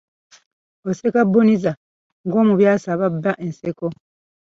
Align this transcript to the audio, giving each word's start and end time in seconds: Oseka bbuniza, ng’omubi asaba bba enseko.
Oseka 0.89 1.19
bbuniza, 1.27 1.71
ng’omubi 2.25 2.65
asaba 2.73 3.05
bba 3.15 3.31
enseko. 3.45 3.87